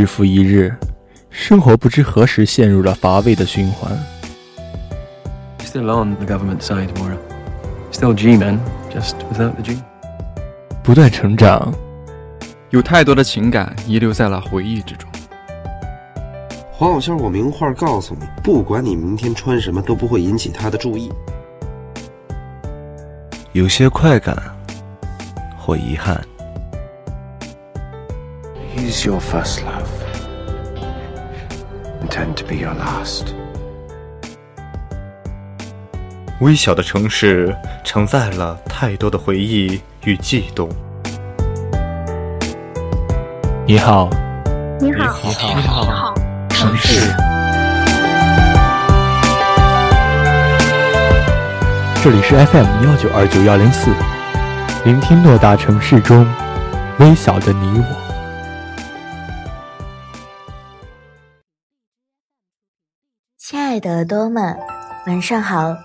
[0.00, 0.74] 日复一日，
[1.28, 3.92] 生活不知何时陷入了乏味的循环。
[5.58, 7.18] Still on the government side, Mora.
[7.92, 8.60] Still G-man,
[8.90, 9.82] just without the G.
[10.82, 11.70] 不断成长，
[12.70, 15.06] 有太多的情感遗留在了回忆之中。
[16.72, 21.12] 黄小仙，我名话告诉你，不管你明天穿什么，都不会引起他的注意。
[23.52, 24.34] 有些快感，
[25.58, 26.18] 或遗憾。
[28.80, 29.90] He's your first love.
[32.00, 33.34] Intend to be your last.
[36.40, 40.70] 微小的城市承载了太多的回忆与悸动。
[43.66, 44.08] 你好，
[44.80, 45.54] 你好，你好。
[45.54, 46.14] 你好，
[46.48, 47.12] 城市。
[52.02, 53.90] 这里是 FM 幺九二九幺零四，
[54.86, 56.26] 聆听偌大城市中
[56.98, 57.99] 微小的你我。
[63.70, 64.58] 爱的耳朵们，
[65.06, 65.76] 晚上好，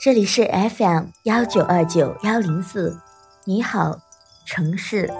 [0.00, 2.96] 这里是 FM 幺九二九幺零四，
[3.44, 3.98] 你好，
[4.46, 5.12] 城市。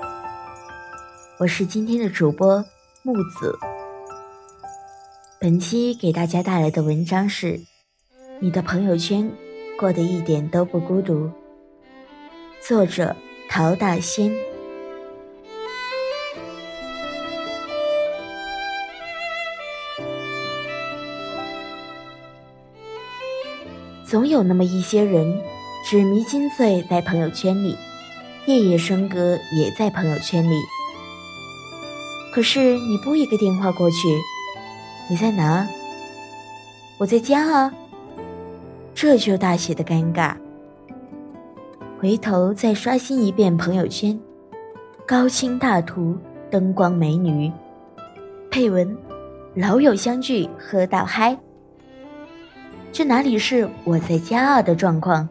[1.40, 2.64] 我是今天的主播
[3.02, 3.58] 木子。
[5.40, 7.58] 本期给大家带来的文章是
[8.40, 9.28] 《你的朋友圈
[9.76, 11.24] 过得一点都不孤独》，
[12.64, 13.16] 作者
[13.50, 14.32] 陶大仙。
[24.14, 25.42] 总有那么一些人，
[25.84, 27.76] 纸迷金醉在朋友圈里，
[28.46, 30.54] 夜夜笙歌也在朋友圈里。
[32.32, 33.96] 可是你拨一个电话过去，
[35.10, 35.66] 你在哪？
[36.96, 37.74] 我在家啊。
[38.94, 40.36] 这就大写的尴尬。
[41.98, 44.16] 回头再刷新一遍朋友圈，
[45.04, 46.16] 高清大图，
[46.52, 47.50] 灯光美女，
[48.48, 48.96] 配文：
[49.56, 51.36] 老友相聚喝到嗨。
[52.94, 55.28] 这哪里是我在家啊的状况？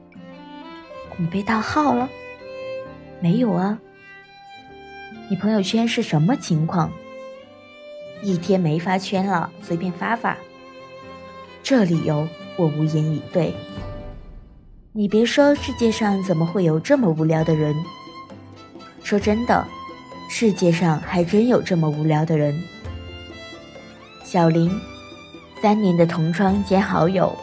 [1.16, 2.10] 你被盗号了？
[3.22, 3.80] 没有啊。
[5.30, 6.92] 你朋友圈是什么情况？
[8.22, 10.36] 一天没发圈了，随便发发。
[11.64, 13.54] 这理由我无言以对。
[14.92, 17.74] 你别说，世界上怎么会有这么无聊的人？
[19.04, 19.66] 说真的，
[20.30, 22.62] 世界上还真有这么无聊的人。
[24.26, 24.70] 小林，
[25.62, 27.34] 三年的同窗兼好友。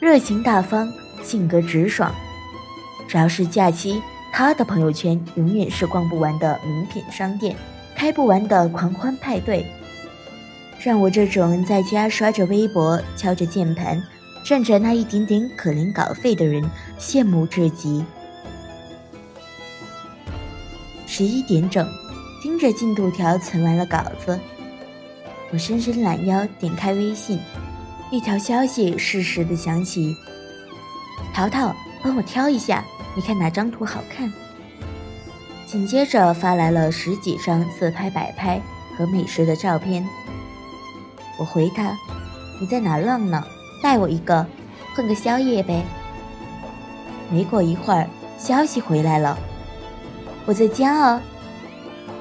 [0.00, 0.90] 热情大方，
[1.22, 2.10] 性格直爽。
[3.06, 4.00] 只要是假期，
[4.32, 7.54] 他的朋友圈永远是逛不完的名品商店，
[7.94, 9.66] 开不完的狂欢派对，
[10.82, 14.02] 让我这种在家刷着微博、敲着键盘、
[14.42, 16.64] 赚着那一点点可怜稿费的人
[16.98, 18.02] 羡慕至极。
[21.06, 21.86] 十一点整，
[22.42, 24.40] 盯着进度条存完了稿子，
[25.52, 27.38] 我伸伸懒腰，点开微信。
[28.10, 30.16] 一条消息适时的响起
[31.32, 31.72] ：“淘淘，
[32.02, 32.84] 帮我挑一下，
[33.14, 34.32] 你看哪张图好看？”
[35.64, 38.60] 紧接着发来了十几张自拍摆拍
[38.98, 40.04] 和美食的照片。
[41.38, 41.96] 我回他
[42.60, 43.40] ：“你在哪浪呢？
[43.80, 44.44] 带我一个，
[44.92, 45.84] 混个宵夜呗。”
[47.30, 49.38] 没过一会儿，消息回来了
[50.46, 51.22] ：“我在家啊。”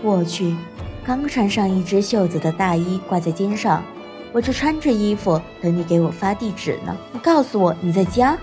[0.04, 0.56] 我去，
[1.04, 3.84] 刚穿上一只袖子的大衣挂在肩上。
[4.32, 6.96] 我这穿着衣服等你给我发地址呢。
[7.12, 8.38] 你告诉我你在家。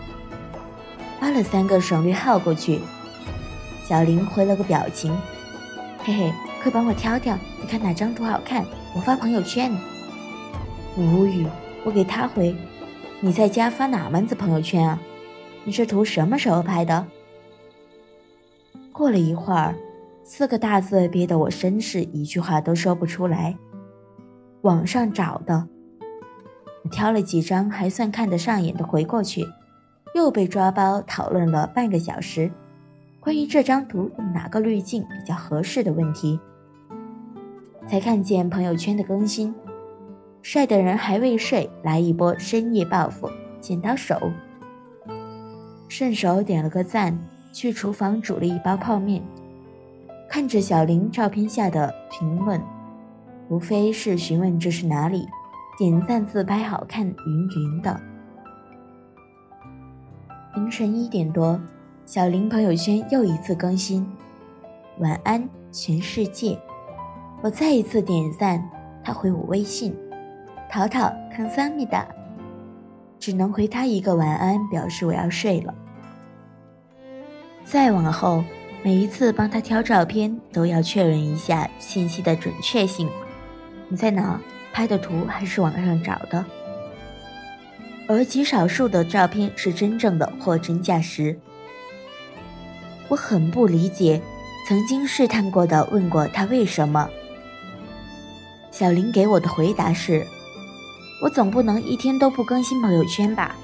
[1.18, 2.80] 发了三个省略号过去，
[3.84, 5.16] 小林回了个表情，
[6.04, 6.32] 嘿嘿，
[6.62, 8.64] 快帮我挑挑，你看哪张图好看，
[8.94, 9.72] 我发朋友圈。
[10.96, 11.46] 无语，
[11.84, 12.54] 我给他回，
[13.20, 15.00] 你在家发哪门子朋友圈啊？
[15.64, 17.06] 你这图什么时候拍的？
[18.92, 19.74] 过了一会儿，
[20.22, 23.56] 四个大字憋得我真是一句话都说不出来。
[24.60, 25.66] 网上找的。
[26.88, 29.46] 挑了几张还算看得上眼的回过去，
[30.14, 32.50] 又被抓包讨论了半个小时，
[33.20, 36.38] 关于这张图用哪个滤镜比较合适的问题。
[37.86, 39.54] 才看见朋友圈的更新，
[40.42, 43.30] 晒的人还未睡，来一波深夜报复，
[43.60, 44.32] 剪刀手。
[45.88, 47.16] 顺手点了个赞，
[47.52, 49.22] 去厨房煮了一包泡面，
[50.28, 52.60] 看着小林照片下的评论，
[53.48, 55.28] 无非是询问这是哪里。
[55.78, 58.00] 点赞自拍好看，云云的。
[60.54, 61.60] 凌晨一点多，
[62.06, 64.10] 小林朋友圈又一次更新
[65.00, 66.58] ：“晚安，全世界。”
[67.42, 68.66] 我再一次点赞，
[69.04, 69.94] 他回我微信
[70.72, 72.08] ：“淘淘，康桑米达。”
[73.20, 75.74] 只能回他一个晚安，表示我要睡了。
[77.64, 78.42] 再往后，
[78.82, 83.06] 每一次帮他挑照片，都要确认一下信息的准确性。
[83.90, 84.40] 你在哪？
[84.76, 86.44] 拍的图还是网上找的？
[88.06, 91.34] 而极少数的照片是真正的货真价实。
[93.08, 94.20] 我很不理解，
[94.68, 97.08] 曾经试探过的问过他为什么。
[98.70, 100.26] 小林给我的回答是：
[101.22, 103.56] 我总不能一天都不更新朋友圈吧？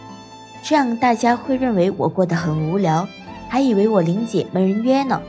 [0.65, 3.07] 这样大家会认为我过得很无聊，
[3.51, 5.21] 还以为我玲姐没人约呢。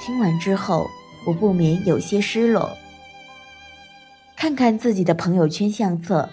[0.00, 0.88] 听完之后，
[1.26, 2.70] 我不免有些失落。
[4.42, 6.28] 看看自己的朋友圈相册，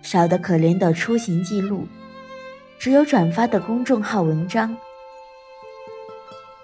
[0.00, 1.86] 少得可怜的出行记录，
[2.78, 4.74] 只有转发的公众号文章。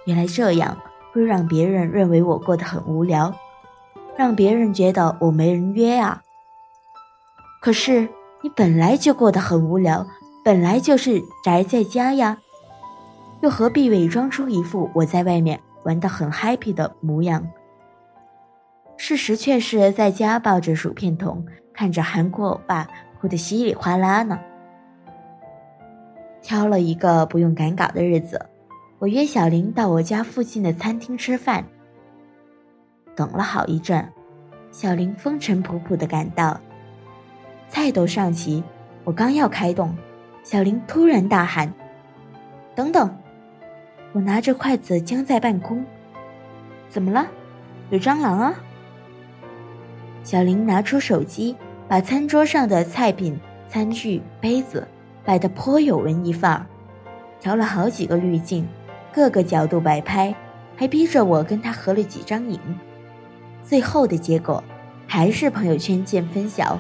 [0.06, 0.78] 原来这样
[1.12, 3.36] 会让别人认为我过得很无聊，
[4.16, 6.22] 让别人觉得我没人约啊。
[7.60, 8.08] 可是。
[8.42, 10.06] 你本来就过得很无聊，
[10.42, 12.38] 本来就是宅在家呀，
[13.42, 17.46] 又何必伪装出一副我在外面玩得很 happy 的模样？
[19.02, 21.42] 事实却是在家抱着薯片桶，
[21.72, 22.86] 看着韩国欧巴
[23.18, 24.38] 哭得稀里哗啦呢。
[26.42, 28.44] 挑了一个不用赶稿的日子，
[28.98, 31.64] 我约小林到我家附近的餐厅吃饭。
[33.16, 34.06] 等了好一阵，
[34.70, 36.60] 小林风尘仆仆地赶到。
[37.70, 38.62] 菜都上齐，
[39.04, 39.96] 我刚要开动，
[40.42, 41.72] 小林突然大喊
[42.76, 43.10] ：“等等！”
[44.12, 45.82] 我拿着筷子僵在半空。
[46.90, 47.26] 怎么了？
[47.88, 48.54] 有蟑螂啊！
[50.30, 51.56] 小林拿出手机，
[51.88, 53.36] 把餐桌上的菜品、
[53.68, 54.86] 餐具、杯子
[55.24, 56.66] 摆得颇有文艺范儿，
[57.40, 58.64] 调了好几个滤镜，
[59.12, 60.32] 各个角度摆拍，
[60.76, 62.60] 还逼着我跟他合了几张影。
[63.64, 64.62] 最后的结果
[65.04, 66.78] 还是朋友圈见分晓。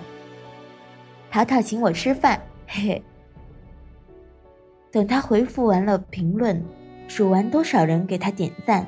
[1.28, 3.02] 淘淘请我吃饭，嘿嘿。
[4.92, 6.64] 等他回复完了评论，
[7.08, 8.86] 数完多少人给他点赞，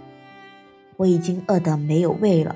[0.96, 2.54] 我已经饿得没有胃了。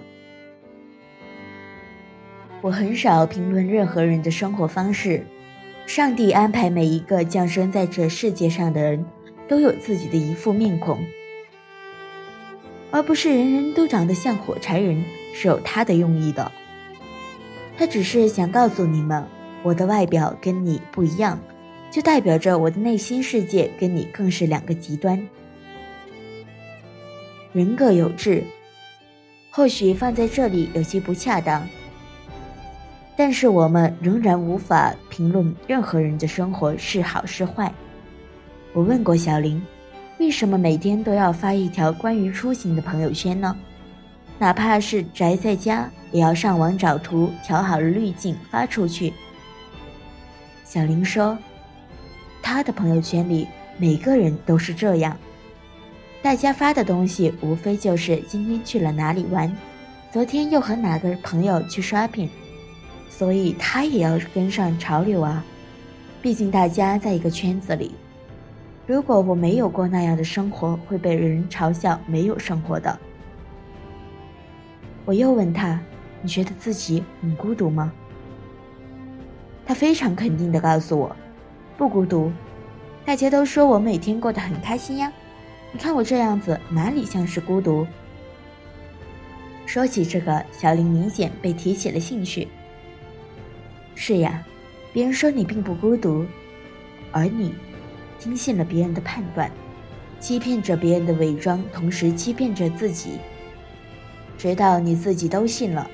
[2.63, 5.25] 我很少评论任何人的生活方式，
[5.87, 9.05] 上帝安排每一个降生在这世界上的人
[9.47, 10.99] 都有自己的一副面孔，
[12.91, 15.05] 而不是人人都长得像火柴人，
[15.35, 16.51] 是有他的用意的。
[17.79, 19.25] 他只是想告诉你们。
[19.63, 21.41] 我的外表跟你不一样，
[21.91, 25.21] 就代表着我的内心世界跟你更是两个极端。
[27.53, 28.45] 人各有志，
[29.51, 31.67] 或许放在这里有些不恰当，
[33.17, 37.73] 但是我们仍然无法评论任何人的生活是好是坏。
[38.73, 39.61] 我问过小林，
[40.19, 43.57] 为什么每天都要发一条关于出行的朋友圈呢？
[44.39, 49.15] 哪怕是宅在家，也要上网找图，调好了滤镜发出去。
[50.63, 51.39] 小林说
[52.43, 53.49] ：“他的朋友圈里
[53.79, 55.17] 每个人都是这样，
[56.21, 59.51] 大家发的东西无非就是今天去了哪里玩，
[60.13, 62.29] 昨天又和哪个朋友去 shopping，
[63.17, 65.43] 所以他也要跟上潮流啊。
[66.21, 67.95] 毕竟大家在一个圈子里。
[68.87, 72.99] 如果我没有过那样的生活，会被人嘲笑没有生活的。”
[75.07, 75.81] 我又问他
[76.21, 77.91] ：“你觉得自己很孤独吗？”
[79.65, 81.17] 他非常肯定地告诉我
[81.79, 82.31] ：“不孤独，
[83.05, 85.11] 大家都说我每天过得很开心呀。
[85.73, 87.87] 你看我这样子，哪里像是孤独？”
[89.65, 92.47] 说起这个，小林明显被提起了兴趣。
[93.97, 94.45] 是呀，
[94.93, 96.25] 别人说你并不孤独，
[97.11, 97.55] 而你
[98.21, 99.51] 听信了别人的判断，
[100.21, 103.19] 欺骗着别人的伪装，同时欺骗着自己，
[104.37, 105.91] 直到你自己都信了。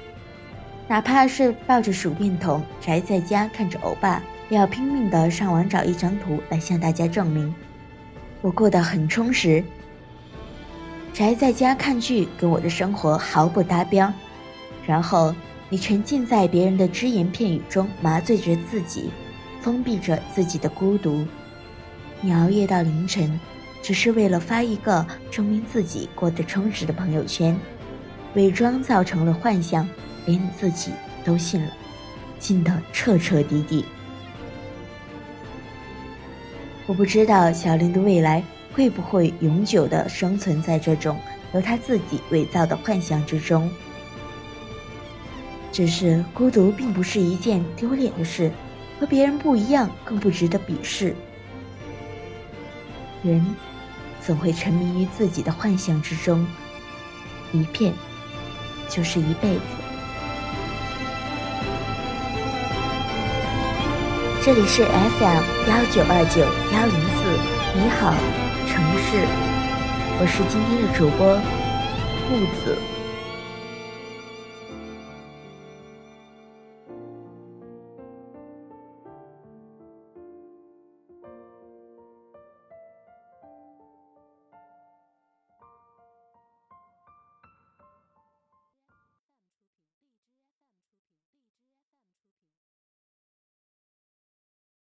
[0.88, 7.54] 哪怕是抱着薯片桶宅在家看着欧巴，也要拼命的上网找一张图来向大家证明，
[8.40, 9.64] 我过得很充实。
[11.14, 14.12] 宅在家看剧跟我的生活毫不搭边，
[14.84, 15.32] 然后
[15.72, 19.08] 你沉浸在别人的只言片语中，麻醉着自己，
[19.62, 21.26] 封闭着自己的孤独。
[22.20, 23.40] 你熬夜到凌晨，
[23.80, 27.58] 只是为了发一个证明自己过得充实的朋友圈，
[28.34, 29.88] 伪装造成了幻象。
[30.26, 30.92] 连你自己
[31.24, 31.72] 都信了，
[32.38, 33.82] 信得彻彻底底。
[36.86, 41.18] 我不知道小林的未来会不会永久的生存在这种
[41.54, 43.70] 由他自己伪造的幻想之中。
[45.72, 48.52] 只是孤独并不是一件丢脸的事，
[49.00, 51.16] 和别人不一样，更不值得鄙视。
[53.22, 53.42] 人
[54.20, 56.46] 总会沉迷于自己的幻想之中，
[57.52, 57.94] 一片
[58.86, 59.60] 就是一辈子。
[64.44, 66.42] 这里是 FM 幺九二九
[66.74, 67.24] 幺零四，
[67.78, 68.12] 你好，
[68.68, 69.24] 城市，
[70.20, 71.40] 我是今天的主播
[72.28, 72.76] 木子。